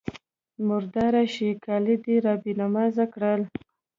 _مرداره 0.67 1.23
شې! 1.33 1.49
کالي 1.65 1.95
دې 2.03 2.15
را 2.25 2.33
بې 2.41 2.53
نمازه 2.61 3.05
کړل. 3.13 3.41